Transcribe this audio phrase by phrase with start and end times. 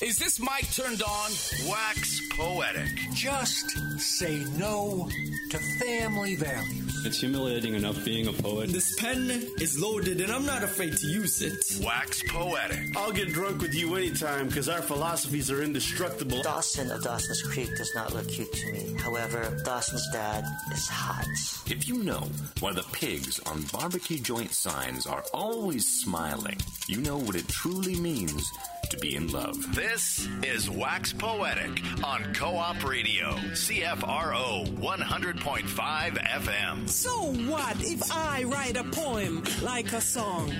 [0.00, 1.30] Is this mic turned on?
[1.68, 2.88] Wax poetic.
[3.14, 5.08] Just say no
[5.50, 7.04] to family values.
[7.04, 8.68] It's humiliating enough being a poet.
[8.68, 9.28] This pen
[9.60, 11.84] is loaded and I'm not afraid to use it.
[11.84, 12.96] Wax poetic.
[12.96, 16.42] I'll get drunk with you anytime because our philosophies are indestructible.
[16.42, 18.94] Dawson of Dawson's Creek does not look cute to me.
[19.00, 21.26] However, Dawson's dad is hot.
[21.66, 22.28] If you know
[22.60, 27.96] why the pigs on barbecue joint signs are always smiling, you know what it truly
[27.98, 28.48] means
[28.90, 29.74] to be in love.
[29.74, 36.88] This is Wax Poetic on Co op Radio, CFRO 100.5 FM.
[36.88, 37.10] So
[37.50, 40.52] what if I write a poem like a song?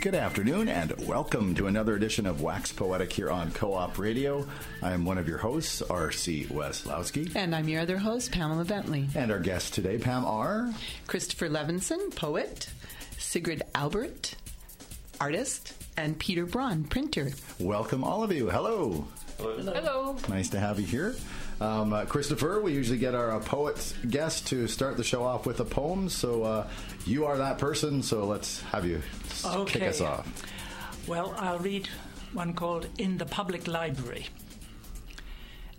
[0.00, 4.46] Good afternoon, and welcome to another edition of Wax Poetic here on Co op Radio.
[4.80, 6.46] I am one of your hosts, R.C.
[6.50, 7.34] Weslowski.
[7.34, 9.08] And I'm your other host, Pamela Bentley.
[9.16, 10.72] And our guests today, Pam, are
[11.08, 12.68] Christopher Levenson, poet,
[13.18, 14.36] Sigrid Albert,
[15.20, 17.32] artist, and Peter Braun, printer.
[17.58, 18.50] Welcome, all of you.
[18.50, 19.06] Hello.
[19.38, 19.72] Hello.
[19.72, 20.16] Hello.
[20.28, 21.16] Nice to have you here.
[21.60, 25.44] Um, uh, Christopher, we usually get our uh, poet guest to start the show off
[25.44, 26.68] with a poem, so uh,
[27.04, 29.02] you are that person, so let's have you
[29.44, 29.80] okay.
[29.80, 30.26] kick us off.
[31.08, 31.88] Well, I'll read
[32.32, 34.26] one called In the Public Library.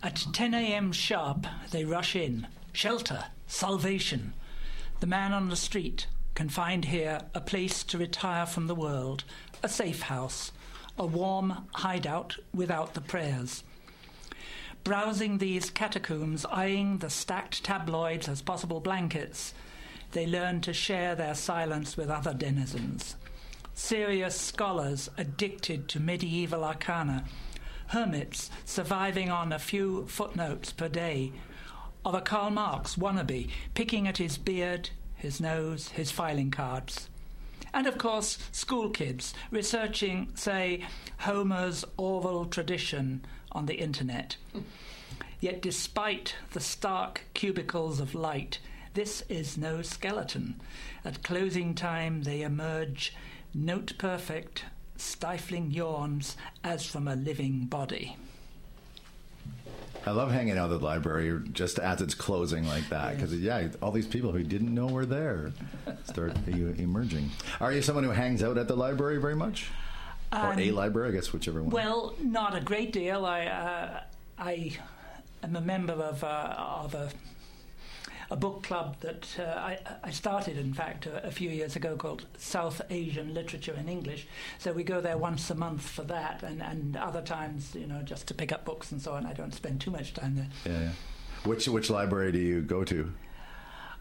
[0.04, 0.92] At 10 a.m.
[0.92, 2.48] sharp, they rush in.
[2.74, 4.34] Shelter, salvation.
[5.00, 9.24] The man on the street can find here a place to retire from the world,
[9.64, 10.52] a safe house,
[10.98, 13.64] a warm hideout without the prayers
[14.84, 19.54] browsing these catacombs, eyeing the stacked tabloids as possible blankets,
[20.12, 23.16] they learn to share their silence with other denizens.
[23.74, 27.26] Serious scholars addicted to medieval arcana,
[27.88, 31.32] hermits surviving on a few footnotes per day,
[32.06, 37.10] of a Karl Marx wannabe picking at his beard, his nose, his filing cards.
[37.74, 40.86] And of course, school kids researching, say,
[41.20, 44.38] Homer's oral tradition on the internet.
[45.40, 48.60] Yet, despite the stark cubicles of light,
[48.94, 50.60] this is no skeleton.
[51.06, 53.16] At closing time, they emerge
[53.54, 54.66] note perfect,
[54.98, 58.18] stifling yawns as from a living body.
[60.06, 63.68] I love hanging out at the library just as it's closing like that because yeah,
[63.82, 65.52] all these people who didn't know were there
[66.06, 67.30] start emerging.
[67.60, 69.70] Are you someone who hangs out at the library very much,
[70.32, 71.10] or Um, a library?
[71.10, 71.72] I guess whichever one.
[71.72, 73.26] Well, not a great deal.
[73.26, 74.02] I uh,
[74.38, 74.78] I
[75.44, 77.10] am a member of uh, of a
[78.32, 81.96] a book club that uh, I, I started, in fact, a, a few years ago
[81.96, 84.28] called South Asian Literature in English.
[84.60, 88.04] So we go there once a month for that, and, and other times, you know,
[88.04, 89.26] just to pick up books and so on.
[89.26, 90.48] I don't spend too much time there.
[90.66, 90.92] yeah, yeah.
[91.44, 93.12] Which which library do you go to?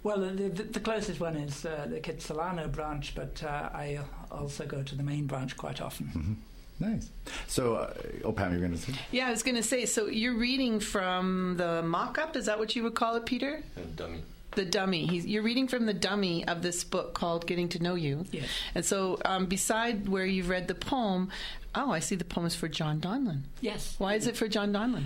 [0.03, 4.01] Well, the, the, the closest one is uh, the Kitsilano branch, but uh, I
[4.31, 6.07] also go to the main branch quite often.
[6.07, 6.33] Mm-hmm.
[6.81, 7.11] Nice.
[7.49, 7.93] So, uh,
[8.25, 8.93] oh, Pam, you're going to say?
[9.11, 9.85] Yeah, I was going to say.
[9.85, 12.37] So you're reading from the mock-up.
[12.37, 13.63] Is that what you would call it, Peter?
[13.75, 14.23] The dummy.
[14.53, 15.07] The dummy.
[15.07, 18.47] He's, you're reading from the dummy of this book called "Getting to Know You." Yes.
[18.77, 21.31] And so, um, beside where you've read the poem,
[21.75, 23.43] oh, I see the poem is for John Donlan.
[23.61, 23.97] Yes.
[23.99, 25.05] Why is it for John Donlan?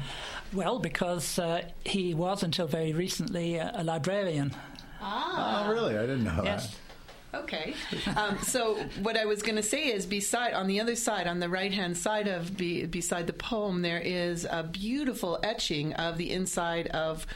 [0.53, 4.55] Well, because uh, he was until very recently a, a librarian.
[5.01, 5.67] Ah.
[5.67, 5.97] Oh, really?
[5.99, 6.69] I didn't know Yes.
[6.69, 6.77] that.
[7.35, 7.75] Okay.
[8.17, 11.41] Um, so what I was going to say is, beside on the other side, on
[11.41, 16.19] the right hand side of be, beside the poem, there is a beautiful etching of
[16.19, 17.27] the inside of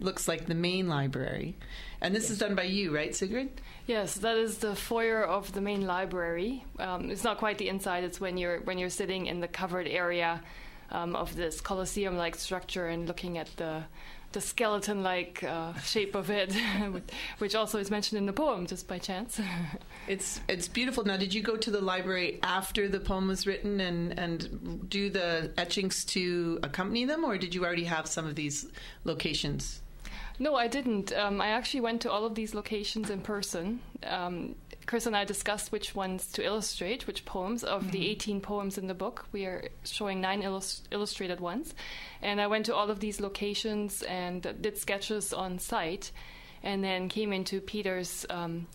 [0.00, 1.54] looks like the main library,
[2.00, 3.60] and this is done by you, right, Sigrid?
[3.86, 6.64] Yes, that is the foyer of the main library.
[6.78, 9.86] Um, it's not quite the inside; it's when you're when you're sitting in the covered
[9.86, 10.42] area
[10.90, 13.84] um, of this Colosseum-like structure and looking at the
[14.34, 16.52] the skeleton-like uh, shape of it,
[17.38, 19.40] which also is mentioned in the poem, just by chance.
[20.06, 21.02] It's it's beautiful.
[21.02, 25.08] Now, did you go to the library after the poem was written and and do
[25.08, 28.66] the etchings to accompany them, or did you already have some of these
[29.04, 29.80] locations?
[30.38, 31.12] No, I didn't.
[31.12, 33.80] Um, I actually went to all of these locations in person.
[34.06, 37.64] Um, Chris and I discussed which ones to illustrate, which poems.
[37.64, 41.74] Of the 18 poems in the book, we are showing nine illus- illustrated ones.
[42.20, 46.10] And I went to all of these locations and did sketches on site,
[46.62, 48.66] and then came into Peter's um,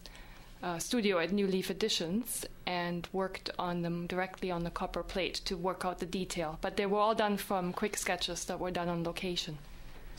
[0.61, 5.35] uh, studio at New Leaf Editions and worked on them directly on the copper plate
[5.45, 6.57] to work out the detail.
[6.61, 9.57] But they were all done from quick sketches that were done on location.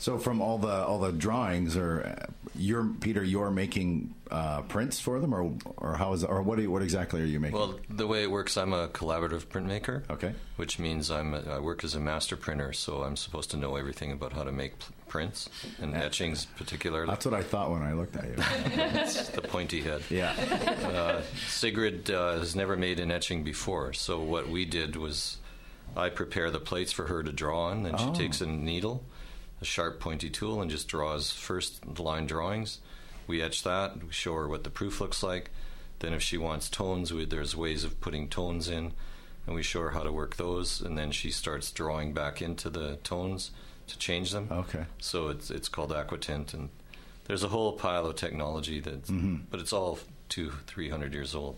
[0.01, 2.25] So from all the all the drawings, or uh,
[2.55, 6.63] you're Peter, you're making uh, prints for them, or or how is or what are
[6.63, 7.55] you, what exactly are you making?
[7.59, 10.09] Well, the way it works, I'm a collaborative printmaker.
[10.09, 10.33] Okay.
[10.55, 13.75] Which means I'm a, I work as a master printer, so I'm supposed to know
[13.75, 14.73] everything about how to make
[15.07, 15.47] prints
[15.79, 17.05] and etchings, particularly.
[17.05, 18.35] That's what I thought when I looked at you.
[19.03, 20.01] It's the pointy head.
[20.09, 20.31] Yeah.
[20.83, 25.37] Uh, Sigrid uh, has never made an etching before, so what we did was
[25.95, 28.13] I prepare the plates for her to draw on, and Oh.
[28.15, 29.03] she takes a needle,
[29.61, 32.79] a sharp, pointy tool, and just draws first line drawings.
[33.27, 34.03] We etch that.
[34.03, 35.51] We show her what the proof looks like.
[35.99, 38.93] Then, if she wants tones, we, there's ways of putting tones in,
[39.45, 40.81] and we show her how to work those.
[40.81, 43.51] And then she starts drawing back into the tones
[43.87, 44.47] to change them.
[44.51, 44.85] Okay.
[44.99, 46.69] So it's it's called aquatint, and
[47.25, 49.43] there's a whole pile of technology that, Mhm.
[49.51, 51.57] but it's all two, three hundred years old.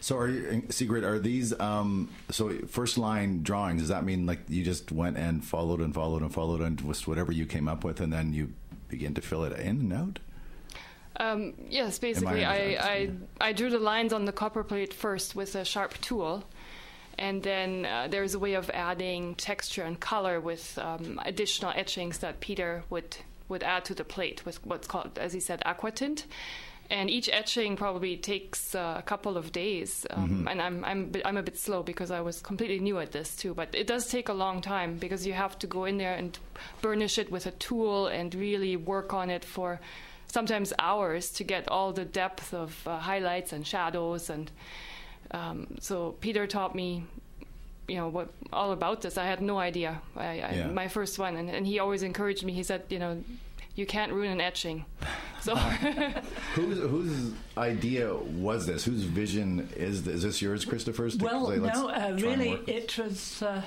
[0.00, 1.04] So are you, Sigrid?
[1.04, 3.82] Are these um, so first line drawings?
[3.82, 7.06] Does that mean like you just went and followed and followed and followed and just
[7.06, 8.52] whatever you came up with, and then you
[8.88, 10.18] begin to fill it in and out?
[11.16, 13.28] Um, yes, basically, I, I, understanding?
[13.40, 16.44] I drew the lines on the copper plate first with a sharp tool,
[17.18, 22.18] and then uh, there's a way of adding texture and color with um, additional etchings
[22.18, 23.16] that Peter would
[23.48, 26.24] would add to the plate with what's called, as he said, aquatint.
[26.92, 30.50] And each etching probably takes uh, a couple of days, um, Mhm.
[30.50, 33.54] and I'm I'm I'm a bit slow because I was completely new at this too.
[33.54, 36.38] But it does take a long time because you have to go in there and
[36.82, 39.80] burnish it with a tool and really work on it for
[40.26, 44.50] sometimes hours to get all the depth of uh, highlights and shadows and
[45.30, 47.04] um, so Peter taught me
[47.88, 50.66] you know what all about this I had no idea I, I, Yeah.
[50.68, 53.22] my first one and, and he always encouraged me he said you know
[53.74, 54.84] you can't ruin an etching
[55.40, 55.56] so
[56.54, 58.84] Whose whose idea was this?
[58.84, 60.16] Whose vision is this?
[60.16, 61.16] Is this yours, Christopher's?
[61.16, 63.62] Well, say, no, uh, really, it was uh,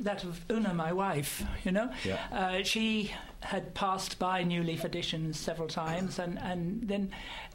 [0.00, 1.42] that of Una, my wife.
[1.64, 2.18] You know, Yeah.
[2.30, 7.10] uh, she had passed by New Leaf Editions several times, and and then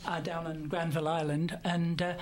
[0.07, 2.13] uh, down on Granville Island, and uh,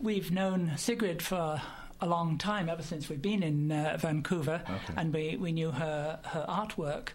[0.00, 1.62] we've known Sigrid for
[2.02, 4.94] a long time, ever since we've been in uh, Vancouver, Okay.
[4.96, 7.08] and we, we knew her her artwork.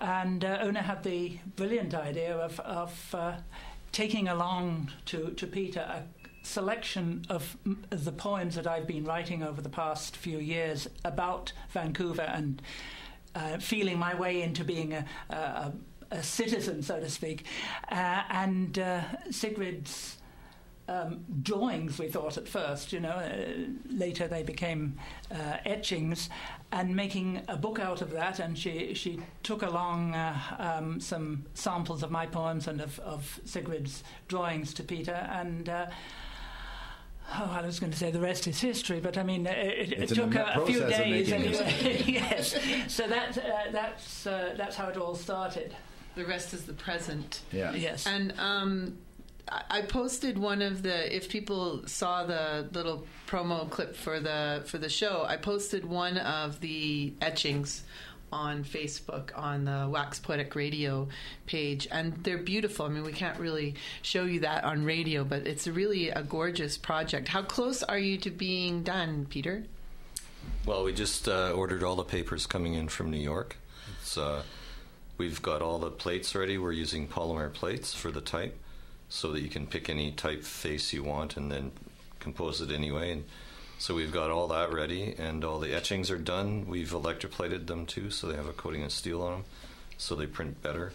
[0.00, 3.36] And uh, Una had the brilliant idea of of uh,
[3.92, 6.02] taking along to to Peter a
[6.42, 11.52] selection of m- the poems that I've been writing over the past few years about
[11.70, 12.60] Vancouver and
[13.36, 15.72] uh, feeling my way into being a, a, a,
[16.10, 17.44] a citizen, so to speak.
[17.90, 20.18] Uh, and uh, Sigrid's
[20.88, 23.46] um, drawings, we thought at first, you know, uh,
[23.90, 24.96] later they became
[25.30, 26.28] uh, etchings,
[26.72, 28.38] and making a book out of that.
[28.38, 33.40] And she, she took along uh, um, some samples of my poems and of, of
[33.44, 35.86] Sigrid's drawings to Peter, and uh,
[37.32, 39.92] Oh, I was going to say the rest is history, but I mean, it, it,
[39.92, 41.30] it It's in took a, a few days.
[41.30, 42.02] making Anyway.
[42.06, 42.54] yes,
[42.88, 45.74] so that uh, that's uh, that's how it all started.
[46.16, 47.40] The rest is the present.
[47.50, 47.72] Yeah.
[47.72, 48.06] Yes.
[48.06, 48.98] And um,
[49.48, 51.14] I posted one of the.
[51.14, 56.16] If people saw the little promo clip for the for the show, I posted one
[56.18, 57.84] of the etchings
[58.32, 61.08] on Facebook on the Wax Poetic Radio
[61.46, 62.86] page, and they're beautiful.
[62.86, 66.76] I mean, we can't really show you that on radio, but it's really a gorgeous
[66.76, 67.28] project.
[67.28, 69.64] How close are you to being done, Peter?
[70.66, 73.56] Well, we just uh, ordered all the papers coming in from New York.
[74.16, 74.42] Uh,
[75.18, 76.58] we've got all the plates ready.
[76.58, 78.58] We're using polymer plates for the type,
[79.14, 81.70] so that you can pick any typeface you want and then
[82.18, 83.12] compose it anyway.
[83.12, 83.24] And
[83.78, 86.66] so we've got all that ready, and all the etchings are done.
[86.66, 89.44] We've electroplated them too, so they have a coating of steel on them,
[89.98, 90.92] so they print better.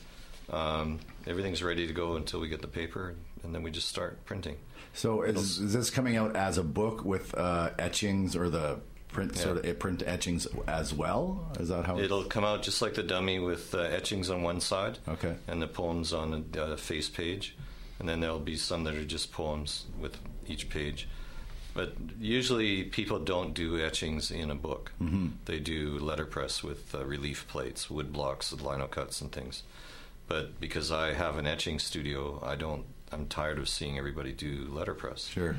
[0.49, 4.25] Um, everything's ready to go until we get the paper, and then we just start
[4.25, 4.57] printing.
[4.93, 9.33] So is, is this coming out as a book with uh, etchings or the print
[9.35, 9.43] Yeah.
[9.43, 11.51] sort of print etchings as well?
[11.59, 14.59] Is that how It'll come out just like the dummy with uh, etchings on one
[14.59, 15.35] side, Okay.
[15.47, 17.55] and the poems on a uh, face page,
[17.99, 21.07] and then there'll be some that are just poems with each page.
[21.73, 24.91] But usually, people don't do etchings in a book.
[25.01, 25.33] Mhm.
[25.45, 29.63] They do letterpress with uh, relief plates, wood blocks, lino cuts, and things.
[30.27, 32.85] But because I have an etching studio, I don't.
[33.11, 35.27] I'm tired of seeing everybody do letterpress.
[35.27, 35.57] Sure.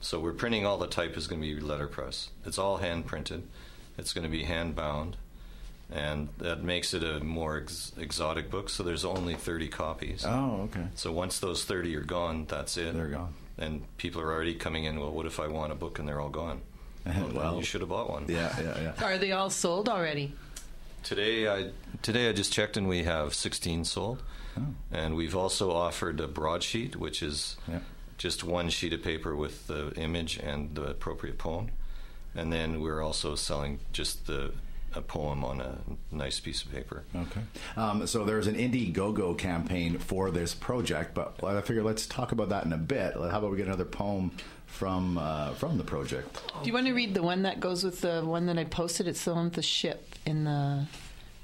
[0.00, 2.30] So we're printing all the type is going to be letterpress.
[2.44, 3.42] It's all hand printed.
[3.98, 5.16] It's going to be hand bound,
[5.94, 8.68] and that makes it a more ex- exotic book.
[8.70, 10.24] So there's only 30 copies.
[10.26, 10.86] Oh, okay.
[10.94, 12.94] So once those 30 are gone, that's it.
[12.94, 13.34] They're gone.
[13.58, 14.98] And people are already coming in.
[14.98, 16.60] Well, what if I want a book and they're all gone?
[17.04, 18.26] Well, Well, you should have bought one.
[18.28, 19.04] Yeah, yeah, yeah.
[19.04, 20.32] Are they all sold already?
[21.02, 21.70] Today, I
[22.00, 24.22] today I just checked and we have 16 sold,
[24.56, 24.66] Oh.
[24.92, 27.56] and we've also offered a broadsheet, which is
[28.18, 31.70] just one sheet of paper with the image and the appropriate poem,
[32.36, 34.52] and then we're also selling just the
[34.94, 35.78] a poem on a
[36.10, 37.04] nice piece of paper.
[37.14, 37.40] Okay.
[37.76, 42.48] Um, so there's an Indiegogo campaign for this project, but I figure let's talk about
[42.50, 43.14] that in a bit.
[43.14, 44.32] How about we get another poem
[44.66, 46.40] from uh, from the project?
[46.62, 49.06] Do you want to read the one that goes with the one that I posted?
[49.06, 50.86] It's the one with the ship in the.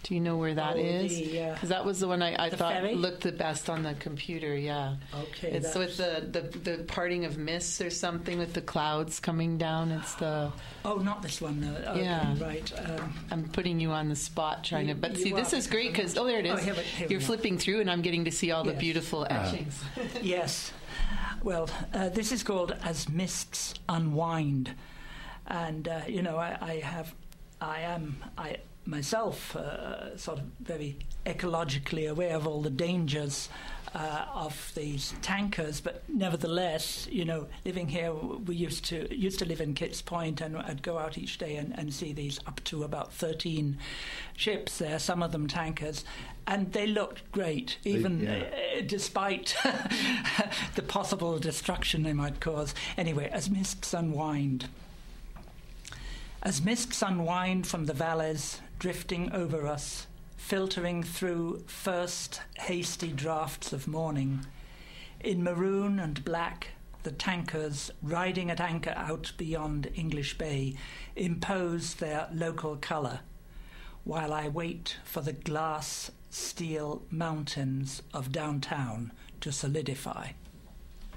[0.04, 1.18] Do you know where that Oh, is?
[1.18, 2.94] the, uh, Because that was the one I, I the thought ferry?
[2.94, 4.56] looked the best on the computer.
[4.56, 4.94] Yeah.
[5.14, 9.58] Okay, It's with the, the the parting of mists or something with the clouds coming
[9.58, 9.90] down.
[9.90, 10.52] It's the.
[10.84, 11.62] Oh, not this one.
[11.64, 12.34] Uh, okay, yeah.
[12.40, 12.72] Right.
[12.78, 14.94] Um, I'm putting you on the spot trying to.
[14.94, 16.52] But see, this is great because because oh, there it is.
[16.52, 17.22] Oh, here here You're are.
[17.22, 19.82] flipping through, and I'm getting to see all the beautiful etchings.
[20.22, 20.72] yes.
[21.42, 24.74] Well, uh, this is called As Mists Unwind.
[25.46, 27.14] And, uh, you know, I, I have,
[27.60, 28.56] I am, I
[28.88, 33.48] myself, uh, sort of very ecologically aware of all the dangers
[33.94, 39.44] uh, of these tankers, but nevertheless, you know, living here, we used to used to
[39.44, 42.62] live in Kits Point, and I'd go out each day and, and see these up
[42.64, 43.78] to about thirteen
[44.36, 46.04] ships there, some of them tankers,
[46.46, 48.44] and they looked great, even yeah.
[48.78, 49.56] uh, despite
[50.74, 52.74] the possible destruction they might cause.
[52.96, 54.68] Anyway, as mists unwind.
[56.40, 60.06] As mists unwind from the valleys, drifting over us,
[60.36, 64.46] filtering through first hasty drafts of morning,
[65.20, 66.68] in maroon and black,
[67.02, 70.76] the tankers riding at anchor out beyond English Bay
[71.16, 73.20] impose their local colour,
[74.04, 80.28] while I wait for the glass steel mountains of downtown to solidify.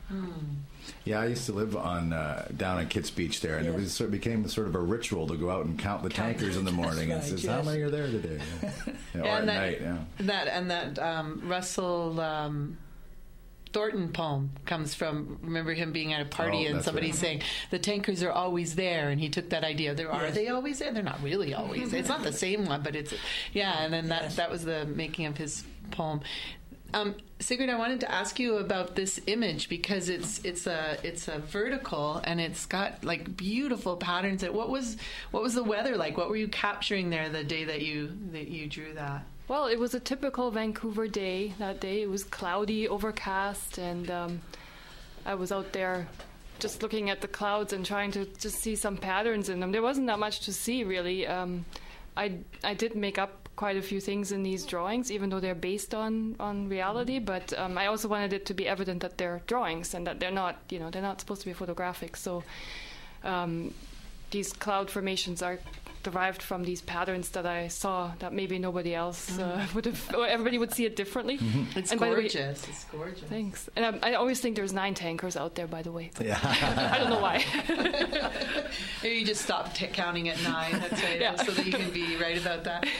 [0.07, 0.61] Hmm.
[1.05, 3.91] Yeah, I used to live on uh, down on Kits Beach there, and it was
[3.93, 6.37] sort of became sort of a ritual to go out and count the Count.
[6.37, 7.09] tankers in the morning.
[7.09, 8.39] That's and right, says, how many are there today?
[8.63, 8.71] Yeah.
[9.13, 9.81] Yeah, at and that, night.
[9.81, 9.97] Yeah.
[10.21, 12.77] that and that um, Russell um,
[13.73, 15.37] Thornton poem comes from.
[15.41, 17.15] Remember him being at a party Oh, and somebody right.
[17.15, 19.93] saying the tankers are always there, and he took that idea.
[19.95, 20.91] There are they always there?
[20.93, 21.93] They're not really always.
[21.93, 23.13] it's not the same one, but it's
[23.53, 23.83] yeah.
[23.83, 24.35] And then that Yes.
[24.37, 26.21] that was the making of his poem.
[26.93, 31.27] Um, Sigrid, I wanted to ask you about this image because it's it's a it's
[31.27, 34.43] a vertical and it's got like beautiful patterns.
[34.43, 34.97] What was
[35.31, 36.17] what was the weather like?
[36.17, 39.23] What were you capturing there the day that you that you drew that?
[39.47, 42.03] Well, it was a typical Vancouver day that day.
[42.03, 44.41] It was cloudy, overcast, and um,
[45.25, 46.07] I was out there
[46.59, 49.71] just looking at the clouds and trying to just see some patterns in them.
[49.71, 51.27] There wasn't that much to see, really.
[51.27, 51.65] Um,
[52.15, 55.61] I, I did make up quite a few things in these drawings, even though they're
[55.71, 57.19] based on, on reality.
[57.19, 60.37] But um, I also wanted it to be evident that they're drawings and that they're
[60.43, 62.17] not, you know, they're not supposed to be photographic.
[62.17, 62.43] So
[63.23, 63.71] um,
[64.31, 65.59] these cloud formations are
[66.03, 70.25] derived from these patterns that I saw that maybe nobody else uh, would have, or
[70.25, 71.37] everybody would see it differently.
[71.75, 72.67] It's And the way- gorgeous.
[72.67, 73.29] it's gorgeous.
[73.29, 73.69] Thanks.
[73.75, 76.09] And um, I always think there's nine tankers out there, by the way.
[76.19, 76.39] Yeah.
[76.93, 77.37] I don't know why.
[79.03, 80.73] Maybe you just stop t- counting at nine.
[80.79, 81.35] That's right, Yeah.
[81.35, 82.85] so that you can be right about that.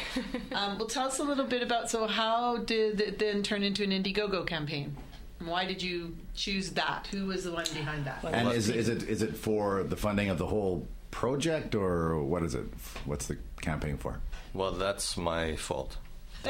[0.54, 1.90] Um, well, tell us a little bit about.
[1.90, 4.98] So, how did it then turn into an Indiegogo campaign?
[5.40, 7.08] Why did you choose that?
[7.12, 8.24] Who was the one behind that?
[8.26, 12.44] And is, is it is it for the funding of the whole project, or what
[12.44, 12.66] is it?
[13.06, 14.20] What's the campaign for?
[14.54, 15.98] Well, that's my fault.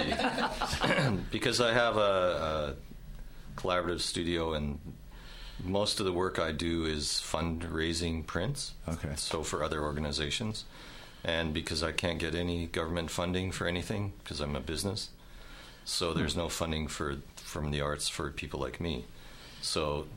[1.31, 2.75] Because I have a,
[3.59, 4.79] a collaborative studio, and
[5.63, 8.73] most of the work I do is fundraising prints.
[8.87, 9.09] Okay.
[9.15, 10.65] So for other organizations,
[11.23, 15.09] and because I can't get any government funding for anything because I'm a business,
[15.85, 16.19] so hmm.
[16.19, 19.05] there's no funding for from the arts for people like me.
[19.61, 20.07] So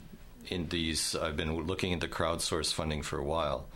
[0.49, 3.67] in these, I've been looking into crowdsource funding for a while,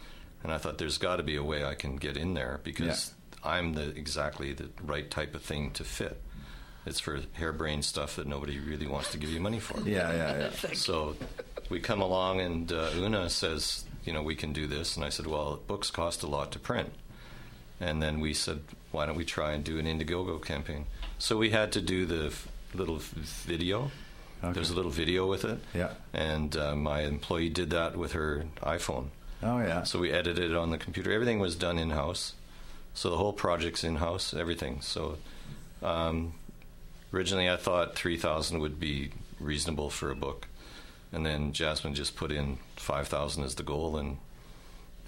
[0.43, 3.12] and I thought there's got to be a way I can get in there because
[3.45, 6.21] I'm the exactly the right type of thing to fit.
[6.88, 9.78] It's for harebrained stuff that nobody really wants to give you money for.
[9.80, 10.71] Yeah, yeah, yeah.
[10.75, 11.14] So
[11.71, 14.97] we come along, and uh, Una says, you know, we can do this.
[14.97, 16.90] And I said, well, books cost a lot to print.
[17.80, 20.87] And then we said, why don't we try and do an Indiegogo campaign?
[21.18, 23.12] So we had to do the f- little f-
[23.47, 23.90] video.
[24.42, 24.52] Okay.
[24.52, 25.59] There's a little video with it.
[25.75, 25.90] Yeah.
[26.12, 29.09] And uh, my employee did that with her iPhone.
[29.42, 29.83] Oh yeah.
[29.85, 31.12] So we edited it on the computer.
[31.12, 32.35] Everything was done in house.
[32.95, 34.80] So the whole project's in house, everything.
[34.80, 35.18] So
[35.83, 36.33] um,
[37.12, 39.11] originally I thought 3000 would be
[39.41, 40.47] reasonable for a book.
[41.12, 44.19] And then Jasmine just put in 5000 as the goal, and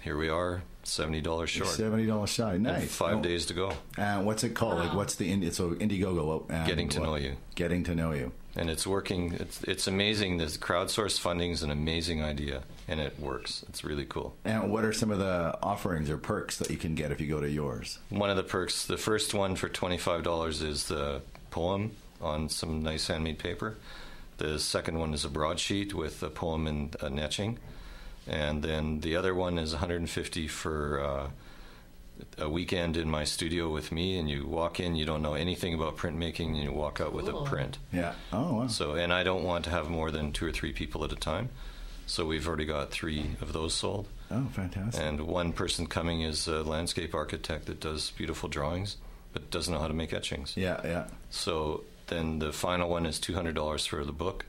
[0.01, 1.69] here we are, $70 short.
[1.69, 2.55] Seventy dollars shy.
[2.55, 2.91] And Nice.
[2.91, 3.73] five Oh, days to go.
[3.99, 4.79] And what's it called?
[4.79, 6.49] Like, what's the Indi- it's so Indiegogo?
[6.51, 7.35] uh, Getting to what- know you.
[7.53, 8.31] Getting to know you.
[8.55, 9.33] And it's working.
[9.33, 10.37] It's, it's amazing.
[10.37, 13.63] This crowdsource funding is an amazing idea, and it works.
[13.69, 14.35] It's really cool.
[14.43, 17.27] And what are some of the offerings or perks that you can get if you
[17.27, 17.99] go to yours?
[18.09, 23.07] One of the perks, the first one for $25 is the poem on some nice
[23.07, 23.77] handmade paper.
[24.37, 27.59] The second one is a broadsheet with a poem and an etching.
[28.27, 31.29] And then the other one is 150 for uh,
[32.37, 35.73] a weekend in my studio with me, and you walk in, you don't know anything
[35.73, 37.43] about printmaking, and you walk out with Cool.
[37.45, 37.77] a print.
[37.91, 38.13] Yeah.
[38.31, 38.67] Oh, wow.
[38.67, 41.15] So, and I don't want to have more than two or three people at a
[41.15, 41.49] time.
[42.05, 44.07] So we've already got three of those sold.
[44.29, 45.01] Oh, fantastic.
[45.03, 48.97] And one person coming is a landscape architect that does beautiful drawings,
[49.33, 50.55] but doesn't know how to make etchings.
[50.57, 51.07] Yeah, yeah.
[51.29, 54.45] So then the final one is two hundred dollars for the book,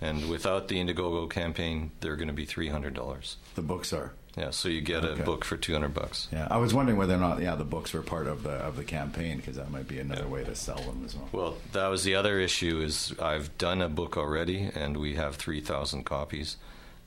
[0.00, 3.36] and without the Indiegogo campaign, they're going to be three hundred dollars.
[3.54, 4.12] The books are.
[4.36, 5.22] Yeah, so you get Okay.
[5.22, 6.28] a book for two hundred bucks.
[6.30, 8.76] Yeah, I was wondering whether or not yeah the books were part of the of
[8.76, 11.28] the campaign because that might be another way to sell them as well.
[11.32, 12.80] Well, that was the other issue.
[12.80, 16.58] Is I've done a book already, and we have three thousand copies,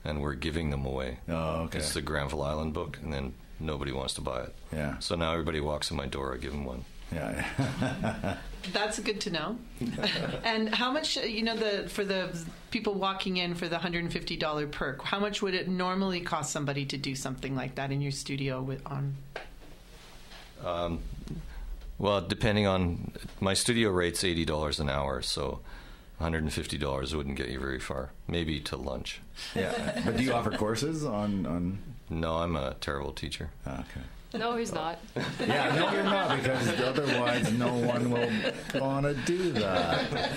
[0.04, 1.20] and we're giving them away.
[1.30, 1.78] Oh, okay.
[1.78, 4.56] It's the Granville Island book, and then nobody wants to buy it.
[4.74, 4.98] Yeah.
[4.98, 6.34] So now everybody walks in my door.
[6.34, 6.86] I give them one.
[7.12, 8.38] Yeah.
[8.74, 9.58] That's good to know.
[10.44, 12.38] and how much, you know, the for the
[12.72, 16.98] people walking in for the $150 perk, how much would it normally cost somebody to
[16.98, 19.16] do something like that in your studio with on?
[20.64, 21.00] Um,
[21.98, 25.62] well, depending on my studio rate's eighty dollars an hour, so
[26.18, 28.12] one hundred and fifty dollars wouldn't get you very far.
[28.28, 29.22] Maybe to lunch.
[29.56, 30.02] yeah.
[30.06, 31.80] But do you offer courses on on?
[32.10, 33.52] No, I'm a terrible teacher.
[33.68, 34.02] Okay.
[34.34, 35.00] No, he's not.
[35.40, 38.30] Yeah, no, you're not because otherwise no one will
[38.80, 40.32] want to do that.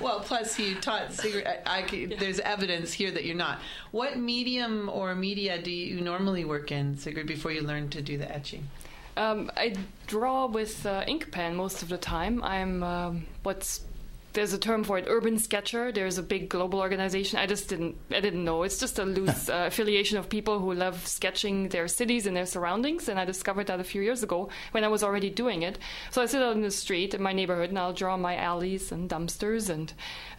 [0.00, 1.46] Well, plus you taught Sigrid.
[1.46, 3.60] I, I c- there's evidence here that you're not.
[3.90, 8.16] What medium or media do you normally work in, Sigrid, before you learn to do
[8.16, 8.68] the etching?
[9.16, 9.74] Um, I
[10.06, 12.42] draw with uh, ink pen most of the time.
[12.44, 13.80] I'm um, what's
[14.34, 15.90] there's a term for it, urban sketcher.
[15.92, 17.38] There's a big global organization.
[17.38, 18.64] I just didn't I didn't know.
[18.64, 22.46] It's just a loose uh, affiliation of people who love sketching their cities and their
[22.46, 23.08] surroundings.
[23.08, 25.78] And I discovered that a few years ago when I was already doing it.
[26.10, 28.92] So I sit out in the street in my neighborhood and I'll draw my alleys
[28.92, 29.92] and dumpsters and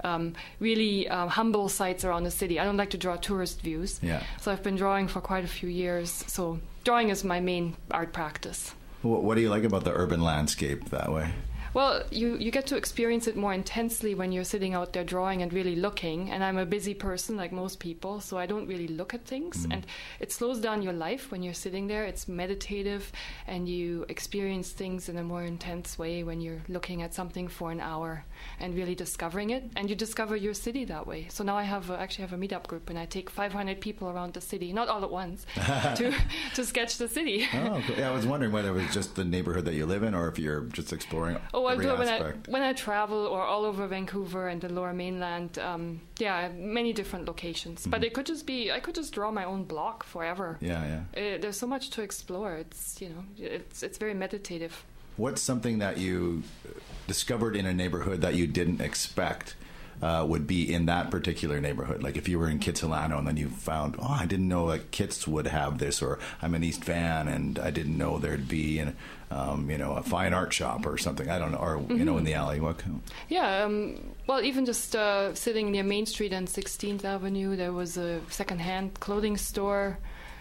[0.04, 2.60] um, really um, humble sites around the city.
[2.60, 4.00] I don't like to draw tourist views.
[4.04, 4.22] Yeah.
[4.42, 6.12] So I've been drawing for quite a few years.
[6.28, 8.76] So drawing is my main art practice.
[9.02, 11.32] What, what do you like about the urban landscape that way?
[11.76, 15.42] Well, you, you get to experience it more intensely when you're sitting out there drawing
[15.42, 16.32] and really looking.
[16.32, 19.68] And I'm a busy person, like most people, so I don't really look at things.
[19.68, 19.74] Mm.
[19.74, 19.88] And
[20.22, 22.06] it slows down your life when you're sitting there.
[22.06, 23.12] It's meditative,
[23.46, 27.74] and you experience things in a more intense way when you're looking at something for
[27.74, 28.24] an hour
[28.58, 29.70] and really discovering it.
[29.76, 31.28] And you discover your city that way.
[31.30, 34.10] So now I have a, actually have a meetup group, and I take 500 people
[34.10, 36.16] around the city, not all at once, to
[36.54, 37.46] to sketch the city.
[37.54, 37.98] Oh, cool.
[37.98, 38.10] yeah.
[38.10, 40.40] I was wondering whether it was just the neighborhood that you live in, or if
[40.40, 41.38] you're just exploring.
[41.54, 44.62] Oh, I every do it when I when I travel or all over Vancouver and
[44.62, 45.60] the Lower Mainland.
[45.60, 47.86] Um, yeah, many different locations.
[47.88, 50.58] But it could just be I could just draw my own block forever.
[50.62, 51.36] Yeah, yeah.
[51.36, 52.56] Uh, there's so much to explore.
[52.56, 54.84] It's you know it's it's very meditative.
[55.18, 56.44] What's something that you
[57.08, 59.56] discovered in a neighborhood that you didn't expect
[60.02, 62.04] uh, would be in that particular neighborhood?
[62.04, 64.92] Like if you were in Kitsilano and then you found, oh, I didn't know that
[64.92, 68.80] Kits would have this, or I'm in East Van and I didn't know there'd be,
[68.80, 68.96] an,
[69.32, 71.30] um, you know, a fine art shop or something.
[71.30, 72.60] I don't know, or you know, in the alley.
[72.60, 72.84] What?
[73.28, 73.64] Yeah.
[73.64, 78.22] Um, well, even just uh, sitting near Main Street and 16th Avenue, there was a
[78.30, 79.98] secondhand clothing store.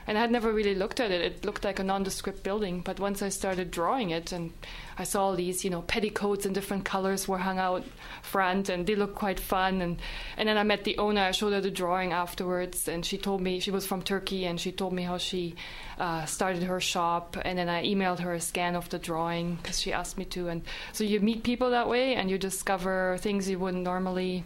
[0.07, 1.21] And I had never really looked at it.
[1.21, 2.81] It looked like a nondescript building.
[2.81, 4.53] But once I started drawing it, and
[4.99, 7.85] I saw all these, you know, petticoats in different colors were hung out
[8.23, 9.81] front, and they looked quite fun.
[9.81, 9.99] And
[10.37, 11.23] and then I met the owner.
[11.23, 14.61] I showed her the drawing afterwards, and she told me she was from Turkey, and
[14.61, 15.55] she told me how she
[15.99, 17.37] uh, started her shop.
[17.43, 20.49] And then I emailed her a scan of the drawing because she asked me to.
[20.49, 20.62] And
[20.93, 24.45] so you meet people that way, and you discover things you wouldn't normally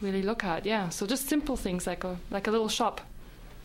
[0.00, 0.66] really look at.
[0.66, 0.88] Yeah.
[0.88, 3.00] So just simple things like a like a little shop.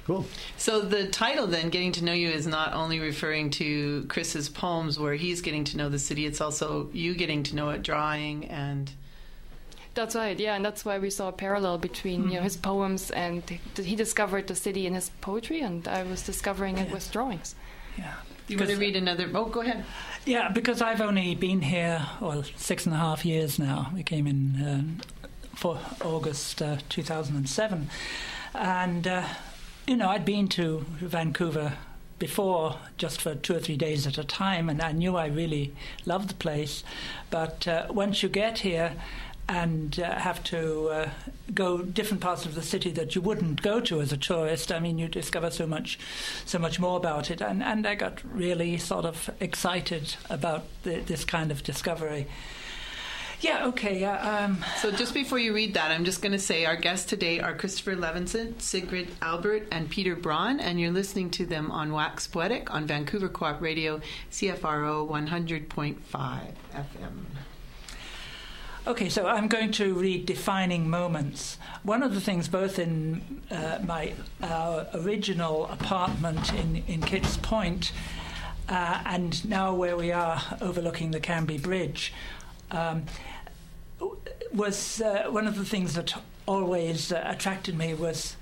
[0.06, 0.26] Cool.
[0.58, 5.00] So the title then, Getting to Know You, is not only referring to Chris's poems
[5.00, 8.46] where he's getting to know the city, it's also you getting to know it, drawing
[8.46, 8.92] and.
[9.96, 13.12] That's right, yeah, and that's why we saw a parallel between you know his poems
[13.12, 17.12] and th- he discovered the city in his poetry, and I was discovering it with
[17.12, 17.56] drawings.
[17.98, 18.14] Yeah.
[18.48, 19.28] You want to read another?
[19.34, 19.84] Oh, go ahead.
[20.26, 23.90] Yeah, because I've only been here, well, six and a half years now.
[23.94, 25.02] We came in um,
[25.56, 27.90] for August uh, 2007.
[28.54, 29.24] And, uh,
[29.88, 31.74] you know, I'd been to Vancouver
[32.18, 35.74] before just for two or three days at a time, and I knew I really
[36.06, 36.84] loved the place.
[37.30, 38.94] But uh, once you get here,
[39.48, 41.10] and uh, have to uh,
[41.54, 44.72] go different parts of the city that you wouldn't go to as a tourist.
[44.72, 46.00] I mean, you discover so much,
[46.46, 51.02] so much more about it, and and I got really sort of excited about the,
[51.02, 52.28] this kind of discovery.
[53.46, 54.00] Yeah, okay.
[54.00, 57.06] Yeah, um, So just before you read that, I'm just going to say our guests
[57.06, 61.94] today are Christopher Levenson, Sigrid Albert, and Peter Braun, and you're listening to them on
[61.94, 67.26] Wax Poetic on Vancouver Co-op Radio, CFRO 100.5 FM.
[68.88, 71.60] Okay, so I'm going to read defining moments.
[71.84, 77.92] One of the things, both in uh, my our original apartment in in Kits Point
[78.68, 82.12] uh, and now where we are overlooking the Cambie Bridge,
[82.72, 83.06] um,
[84.54, 86.14] was uh, one of the things that
[86.46, 88.36] always uh, attracted me was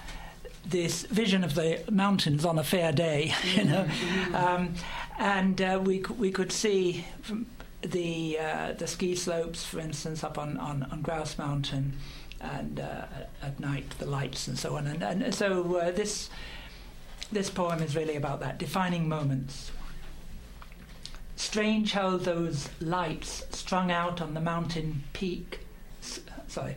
[0.66, 3.88] this vision of the mountains on a fair day, you know,
[4.34, 4.74] um,
[5.18, 7.46] and uh, we we could see from
[7.82, 11.94] the uh, the ski slopes, for instance, up on on, on Grouse Mountain,
[12.40, 13.06] and uh,
[13.42, 16.30] at night the lights and so on, and, and so uh, this
[17.32, 19.72] this poem is really about that defining moments.
[21.36, 25.60] Strange how those lights strung out on the mountain peak,
[26.48, 26.76] sorry,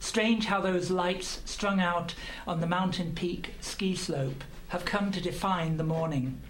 [0.00, 2.14] strange how those lights strung out
[2.46, 6.40] on the mountain peak ski slope have come to define the morning.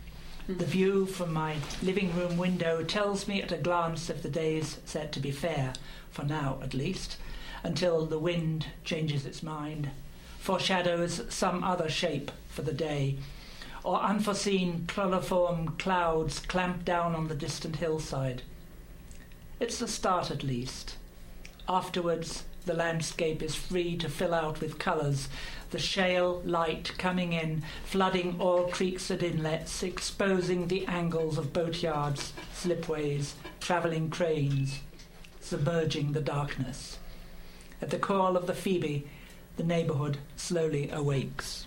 [0.48, 4.78] The view from my living room window tells me at a glance if the day's
[4.84, 5.74] said to be fair,
[6.10, 7.16] for now at least,
[7.62, 9.90] until the wind changes its mind,
[10.38, 13.18] foreshadows some other shape for the day,
[13.88, 18.42] or unforeseen chloroform clouds clamp down on the distant hillside.
[19.60, 20.98] It's the start at least.
[21.66, 25.30] Afterwards, the landscape is free to fill out with colours,
[25.70, 32.34] the shale light coming in, flooding all creeks and inlets, exposing the angles of boatyards,
[32.52, 34.80] slipways, travelling cranes,
[35.40, 36.98] submerging the darkness.
[37.80, 39.08] At the call of the Phoebe,
[39.56, 41.64] the neighbourhood slowly awakes.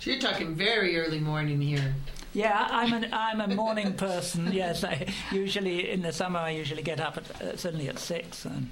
[0.00, 1.94] So you're talking very early morning here.
[2.32, 4.50] Yeah, I'm an I'm a morning person.
[4.50, 8.46] Yes, I usually in the summer I usually get up at uh, certainly at six,
[8.46, 8.70] and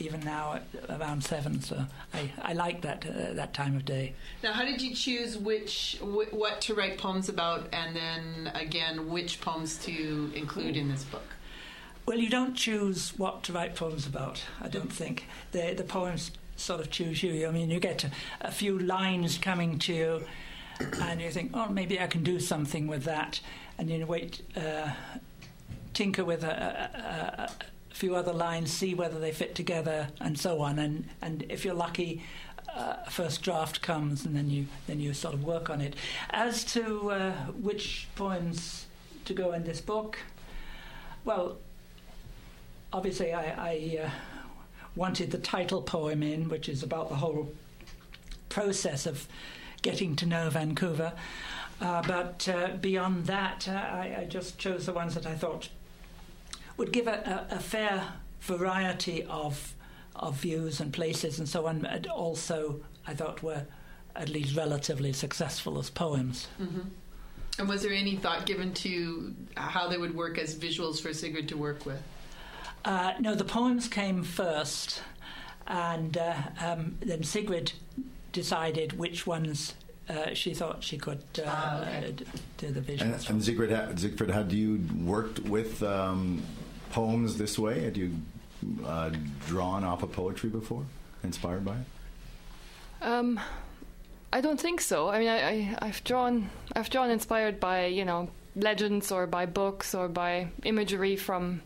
[0.00, 0.66] even now at
[1.00, 1.60] around seven.
[1.60, 4.14] So I, I like that uh, that time of day.
[4.42, 9.10] Now, how did you choose which wh- what to write poems about, and then again
[9.10, 11.36] which poems to include in this book?
[12.06, 14.42] Well, you don't choose what to write poems about.
[14.60, 17.46] I don't think the the poems sort of choose you.
[17.46, 18.10] I mean, you get a,
[18.40, 20.24] a few lines coming to you,
[20.80, 23.40] and you think, oh, maybe I can do something with that,
[23.78, 24.90] and you wait, uh,
[25.92, 30.60] tinker with a, a, a, few other lines, see whether they fit together, and so
[30.60, 30.78] on.
[30.78, 32.22] And and if you're lucky.
[32.74, 35.94] Uh, a first draft comes, and then you then you sort of work on it.
[36.30, 38.86] As to uh, which poems
[39.26, 40.18] to go in this book,
[41.24, 41.58] well,
[42.92, 44.10] obviously I, I uh,
[44.96, 47.52] wanted the title poem in, which is about the whole
[48.48, 49.26] process of
[49.84, 51.12] getting to know Vancouver.
[51.80, 55.68] Uh, but uh, beyond that, uh, I, I, just chose the ones that I thought
[56.76, 58.04] would give a, a, a, fair
[58.40, 59.74] variety of
[60.16, 63.66] of views and places and so on, and also I thought were
[64.16, 66.46] at least relatively successful as poems.
[66.60, 66.88] Mm-hmm.
[67.58, 71.48] And was there any thought given to how they would work as visuals for Sigrid
[71.48, 72.00] to work with?
[72.84, 75.02] Uh, no, the poems came first,
[75.66, 77.72] and uh, um, then Sigrid
[78.34, 79.74] decided which ones
[80.10, 82.12] uh, she thought she could uh, ah, okay.
[82.12, 82.26] d-
[82.58, 83.00] do the visuals.
[83.00, 86.42] And, and Sigrid, ha- Sigrid, had you worked with um,
[86.90, 87.82] poems this way?
[87.82, 88.12] Had you
[88.84, 89.10] uh,
[89.46, 90.84] drawn off of poetry before,
[91.22, 91.86] inspired by it?
[93.00, 93.40] Um,
[94.30, 95.08] I don't think so.
[95.08, 99.46] I mean, I, I, have drawn, I've drawn inspired by you know legends or by
[99.46, 101.62] books or by imagery from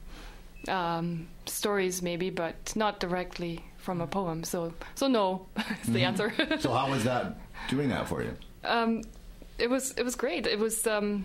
[0.69, 4.45] um, stories, maybe, but not directly from a poem.
[4.45, 6.09] So, so no, is the mm-hmm.
[6.09, 6.61] answer.
[6.61, 7.39] so, how was that
[7.71, 8.37] doing that for you?
[8.63, 9.01] Um,
[9.57, 10.47] it was it was great.
[10.47, 10.87] It was.
[10.87, 11.25] Um,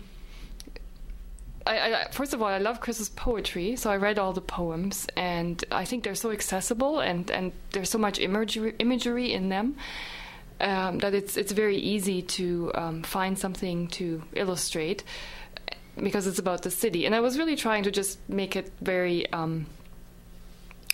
[1.66, 5.06] I, I, first of all, I love Chris's poetry, so I read all the poems,
[5.14, 9.76] and I think they're so accessible, and, and there's so much imagery, imagery in them
[10.60, 15.04] um, that it's it's very easy to um, find something to illustrate
[15.96, 17.04] because it's about the city.
[17.04, 19.66] And I was really trying to just make it very um,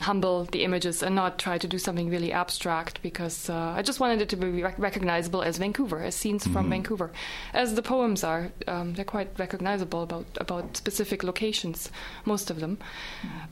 [0.00, 4.00] humble, the images, and not try to do something really abstract because uh, I just
[4.00, 6.52] wanted it to be rec- recognizable as Vancouver, as scenes mm-hmm.
[6.52, 7.10] from Vancouver.
[7.52, 11.90] As the poems are, um, they're quite recognizable about, about specific locations,
[12.24, 12.78] most of them.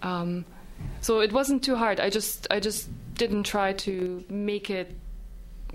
[0.02, 0.44] Um,
[1.00, 2.00] so it wasn't too hard.
[2.00, 4.96] I just I just didn't try to make it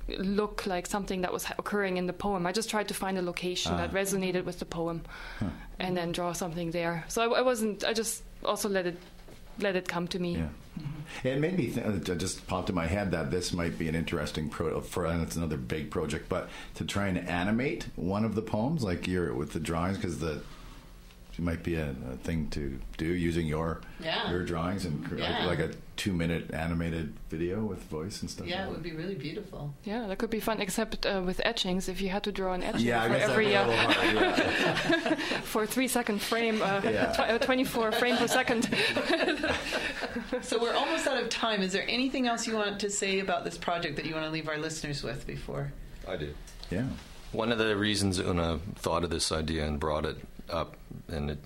[0.07, 2.45] look like something that was occurring in the poem.
[2.45, 5.03] I just tried to find a location that resonated with the poem,
[5.39, 5.47] huh.
[5.79, 7.05] and then draw something there.
[7.07, 7.83] So I, I, wasn't.
[7.83, 8.97] I just also let it
[9.59, 10.35] let it come to me.
[10.35, 10.47] Yeah.
[10.79, 11.27] Mm-hmm.
[11.27, 12.09] It made me think.
[12.09, 15.21] It just popped in my head that this might be an interesting pro for, and
[15.21, 16.29] it's another big project.
[16.29, 20.19] But to try and animate one of the poems, like you're with the drawings, because
[20.19, 20.41] the
[21.33, 24.29] it might be a, a, thing to do using your yeah.
[24.29, 25.45] your drawings and yeah.
[25.45, 28.45] like, like, a two minute animated video with voice and stuff.
[28.45, 29.73] Yeah, like it would be really beautiful.
[29.83, 30.61] Yeah, that could be fun.
[30.61, 33.65] Except uh, with etchings, if you had to draw an etching yeah, for every uh,
[33.65, 35.15] hard, yeah.
[35.43, 36.81] for three second frame, uh,
[37.13, 38.63] tw- uh, twenty four frame per second.
[40.41, 41.63] so we're almost out of time.
[41.63, 44.31] Is there anything else you want to say about this project that you want to
[44.31, 45.73] leave our listeners with before?
[46.07, 46.33] I do.
[46.69, 46.85] Yeah.
[47.31, 50.17] One of the reasons Una thought of this idea and brought it
[50.49, 50.75] up
[51.07, 51.39] and it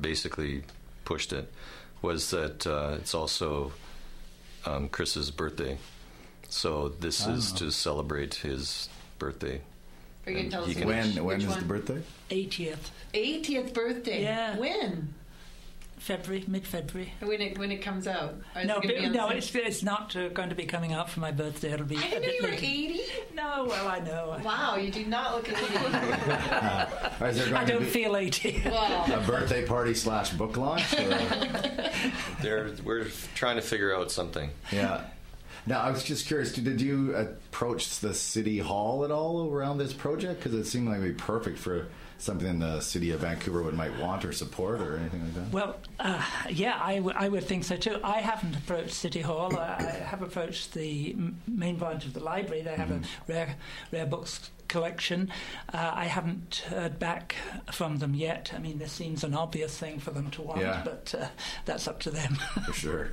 [0.00, 0.62] basically
[1.04, 1.52] pushed it,
[2.02, 3.72] was that uh, it's also
[4.66, 5.78] um, Chris's birthday.
[6.48, 7.56] So this is Ah.
[7.58, 9.60] to celebrate his birthday.
[10.26, 11.58] Are you gonna tell us can- When when Which is one?
[11.60, 12.02] the birthday?
[12.30, 14.22] 80th 80th birthday.
[14.22, 14.56] Yeah.
[14.58, 15.14] When?
[16.02, 17.12] February, mid-February.
[17.20, 18.34] When it when it comes out?
[18.64, 21.30] No, it but- no, it's, it's not uh, going to be coming out for my
[21.30, 21.70] birthday.
[21.70, 21.96] It'll be.
[21.96, 23.00] I a didn't know bit you were 80.
[23.34, 24.36] No, well, I know.
[24.44, 25.60] Wow, you do not look 80.
[25.60, 28.62] Or is there going I don't be feel 80.
[28.66, 29.06] wow.
[29.12, 30.92] a birthday party slash book launch?
[30.98, 31.08] Or?
[32.42, 34.50] They're, we're trying to figure out something.
[34.72, 35.04] Yeah.
[35.66, 36.52] Now, I was just curious.
[36.52, 40.42] Did you approach the city hall at all around this project?
[40.42, 41.86] Because it seemed like it'd be perfect for
[42.22, 45.52] something the city of Vancouver would might want or support or anything like that.
[45.52, 47.98] Well, uh, yeah, I, w- I would think so too.
[48.04, 49.56] I haven't approached City Hall.
[49.56, 52.62] I, I have approached the m- main branch of the library.
[52.62, 53.56] They have a rare,
[53.90, 55.30] rare books collection.
[55.74, 57.34] Uh, I haven't heard back
[57.72, 58.52] from them yet.
[58.54, 60.82] I mean, this seems an obvious thing for them to want, Yeah.
[60.84, 61.26] but uh,
[61.64, 62.34] that's up to them.
[62.66, 63.10] For sure.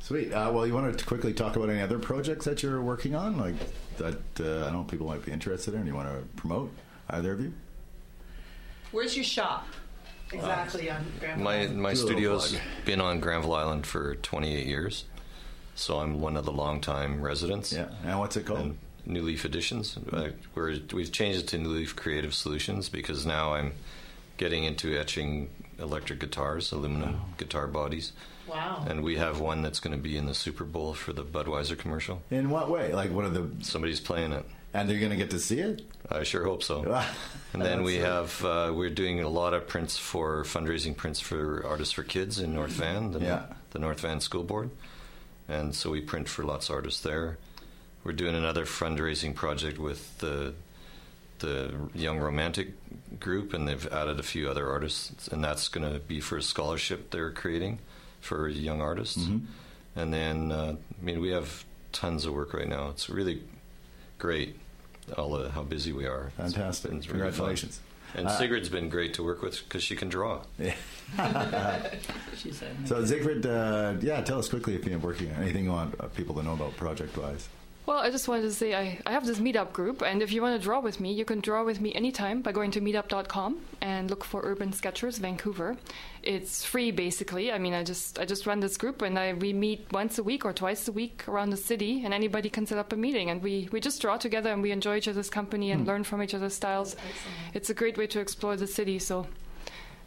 [0.00, 0.32] Sweet.
[0.32, 3.36] Uh, well, you want to quickly talk about any other projects that you're working on,
[3.38, 3.54] like
[3.98, 5.86] that uh, I know people might be interested in.
[5.86, 6.72] You want to promote
[7.10, 7.52] either of you?
[8.92, 9.66] Where's your shop?
[10.32, 11.82] Exactly on Grand My Island.
[11.82, 12.62] my Do a little studio's plug.
[12.84, 15.04] been on Granville Island for 28 years,
[15.74, 17.72] so I'm one of the longtime residents.
[17.72, 17.88] Yeah.
[18.04, 18.60] And what's it called?
[18.60, 19.98] And New Leaf Editions.
[20.12, 23.72] Uh, we're, we've changed it to New Leaf Creative Solutions because now I'm
[24.36, 25.50] getting into etching
[25.80, 28.12] electric guitars, aluminum guitar bodies,
[28.46, 28.84] Wow.
[28.88, 31.76] and we have one that's going to be in the Super Bowl for the Budweiser
[31.76, 32.22] commercial.
[32.30, 32.92] In what way?
[32.92, 34.44] Like one of the Somebody's playing it.
[34.74, 35.82] and they're going to get to see it.
[36.08, 36.84] I sure hope so.
[37.52, 41.64] And then we have uh, we're doing a lot of prints for fundraising prints for
[41.66, 43.42] Artists for Kids in North Van, the, Yeah.
[43.70, 44.70] the North Van School Board,
[45.48, 47.38] and so we print for lots of artists there.
[48.04, 50.54] We're doing another fundraising project with the
[51.40, 52.74] the Young Romantic
[53.18, 56.42] group, and they've added a few other artists, and that's going to be for a
[56.42, 57.78] scholarship they're creating
[58.20, 59.16] for young artists.
[59.24, 59.46] Mhm.
[59.96, 62.90] And then, uh, I mean, we have tons of work right now.
[62.90, 63.42] It's really
[64.18, 64.56] great,
[65.16, 66.32] all the, how busy we are.
[66.38, 66.90] It's Fantastic.
[66.90, 67.20] been really fun.
[67.20, 67.80] Congratulations.
[68.14, 70.42] And Uh, Sigrid's been great to work with because she can draw.
[70.58, 70.74] Yeah.
[72.86, 76.06] So, Sigrid, uh, yeah, tell us quickly if you're working on anything you want uh,
[76.08, 77.48] people to know about project wise.
[77.86, 80.42] Well, I just wanted to say I, I have this meetup group, and if you
[80.42, 83.60] want to draw with me, you can draw with me anytime by going to meetup.com
[83.80, 85.76] and look for Urban Sketchers Vancouver.
[86.22, 87.50] It's free, basically.
[87.50, 90.22] I mean, I just I just run this group, and I we meet once a
[90.22, 93.30] week or twice a week around the city, and anybody can set up a meeting,
[93.30, 95.88] and we, we just draw together and we enjoy each other's company and hmm.
[95.88, 96.96] learn from each other's styles.
[97.54, 98.98] It's a great way to explore the city.
[98.98, 99.26] So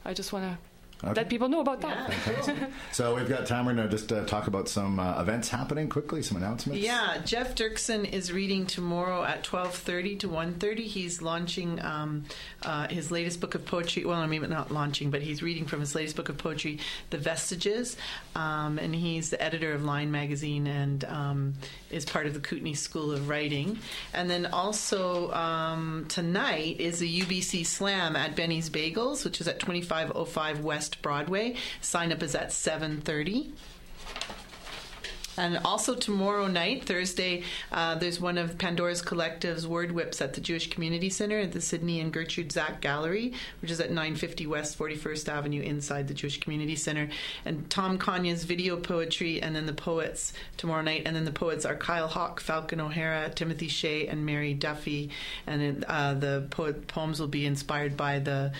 [0.06, 0.58] I just want to
[1.04, 1.14] Okay.
[1.14, 2.14] let people know about that.
[2.92, 3.66] So, we've got time.
[3.66, 6.82] We're going to just uh, talk about some uh, events happening quickly, some announcements.
[6.82, 10.80] Yeah, Jeff Derksen is reading tomorrow at twelve thirty to 1.30.
[10.80, 12.26] He's launching um,
[12.64, 14.06] uh, his latest book of poetry.
[14.06, 17.18] Well, I mean, not launching, but he's reading from his latest book of poetry, The
[17.18, 17.98] Vestiges,
[18.36, 21.54] um, and he's the editor of Line magazine and um,
[21.92, 23.80] is part of the Kootenay School of Writing.
[24.14, 29.60] And then also um, tonight is the UBC Slam at Benny's Bagels, which is at
[29.60, 30.60] twenty five oh five
[30.94, 31.56] West Broadway.
[31.82, 33.52] Sign up is at seven thirty.
[35.36, 40.42] And also tomorrow night, Thursday, uh, there's one of Pandora's Collective's Word Whips at the
[40.42, 44.78] Jewish Community Center at the Sydney and Gertrude Zack Gallery, which is at 950 West
[44.78, 47.10] 41st Avenue inside the Jewish Community Center.
[47.46, 51.02] And Tom Kanya's video poetry, and then the poets tomorrow night.
[51.08, 55.10] And then the poets are Kyle Hawk, Falcon O'Hara, Timothy Shea, and Mary Duffy.
[55.48, 58.52] And uh, the poems will be inspired by the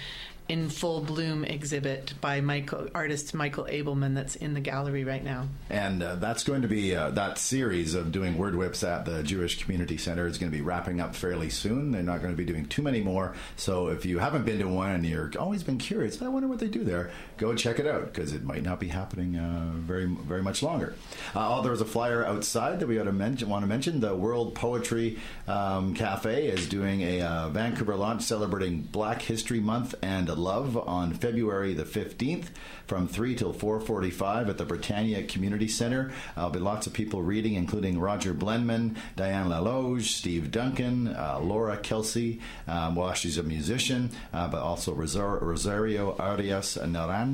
[0.54, 5.48] in full bloom exhibit by Michael artist Michael Abelman that's in the gallery right now.
[5.68, 9.24] And uh, that's going to be uh, that series of doing word whips at the
[9.24, 11.90] Jewish Community Center is going to be wrapping up fairly soon.
[11.90, 13.34] They're not going to be doing too many more.
[13.56, 16.60] So if you haven't been to one and you're always been curious, I wonder what
[16.60, 17.10] they do there,
[17.44, 20.96] go check it out because it might not be happening uh, very very much longer.
[21.36, 24.00] Uh, oh, there was a flyer outside that we ought to mention, want to mention.
[24.00, 29.94] The World Poetry um, Cafe is doing a uh, Vancouver launch celebrating Black History Month
[30.02, 32.46] and Love on February the 15th
[32.88, 36.12] from 3 till 4.45 at the Britannia Community Center.
[36.36, 41.78] There'll be lots of people reading, including Roger Blenman, Diane LaLoge, Steve Duncan, uh, Laura
[41.78, 46.78] Kelsey, um, well, she's a musician, uh, but also Rosario Arias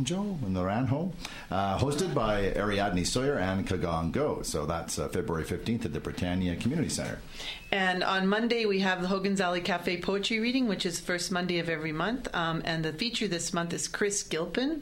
[0.03, 1.11] Naranjo, Naranjo,
[1.51, 4.45] uh, hosted by Ariadne Sawyer and Kagan Goh.
[4.45, 7.19] So that's uh, February 15th at the Britannia Community Center.
[7.71, 11.59] And on Monday, we have the Hogan's Alley Cafe Poetry Reading, which is first Monday
[11.59, 12.33] of every month.
[12.33, 14.81] Um, and the feature this month is Chris Gilpin.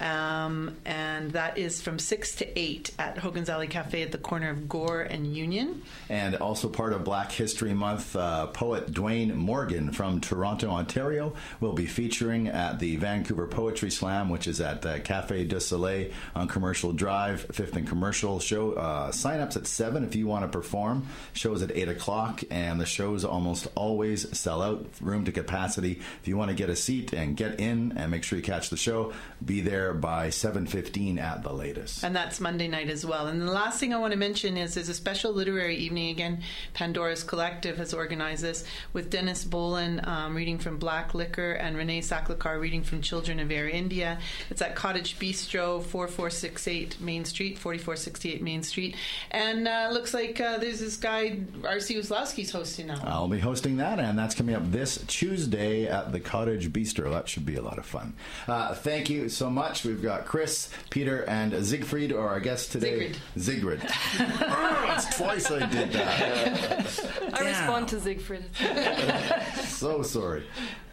[0.00, 4.48] Um, and that is from 6 to 8 at Hogan's Alley Cafe at the corner
[4.50, 5.82] of Gore and Union.
[6.08, 11.74] And also part of Black History Month, uh, poet Dwayne Morgan from Toronto, Ontario, will
[11.74, 16.48] be featuring at the Vancouver Poetry Slam, which is at uh, Cafe du Soleil on
[16.48, 18.40] Commercial Drive, 5th and Commercial.
[18.40, 21.06] Show uh, sign ups at 7 if you want to perform.
[21.34, 26.00] Shows at 8 o'clock, and the shows almost always sell out, room to capacity.
[26.20, 28.70] If you want to get a seat and get in and make sure you catch
[28.70, 29.12] the show,
[29.44, 32.04] be there by 7.15 at the latest.
[32.04, 33.26] And that's Monday night as well.
[33.26, 36.42] And the last thing I want to mention is there's a special literary evening again.
[36.74, 42.00] Pandora's Collective has organized this with Dennis Bolen um, reading from Black Liquor and Renee
[42.00, 44.18] Saklikar reading from Children of Air India.
[44.50, 48.96] It's at Cottage Bistro, 4468 Main Street, 4468 Main Street.
[49.30, 51.94] And uh, looks like uh, there's this guy, R.C.
[52.12, 53.00] Weslowski's hosting now.
[53.04, 57.10] I'll be hosting that, and that's coming up this Tuesday at the Cottage Bistro.
[57.10, 58.12] That should be a lot of fun.
[58.46, 59.84] Uh, thank you so much.
[59.84, 63.80] We've got Chris, Peter, and Siegfried, or our guest today, Sigrid.
[64.18, 67.32] That's twice I did that.
[67.32, 68.44] I respond to Siegfried.
[69.66, 70.44] so sorry.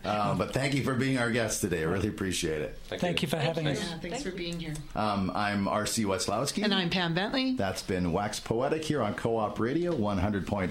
[0.04, 1.82] Um, but thank you for being our guest today.
[1.82, 2.78] I really appreciate it.
[2.88, 3.80] Thank, you for having us.
[3.80, 4.74] Yeah, thanks for being here.
[4.96, 6.06] Um, I'm R.C.
[6.06, 6.64] Weslowski.
[6.64, 7.54] And I'm Pam Bentley.
[7.56, 10.70] That's been Wax Poetic here on Co op Radio 100.5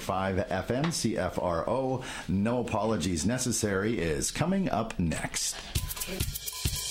[0.48, 2.02] FM CFRO.
[2.28, 5.56] No apologies necessary is coming up next.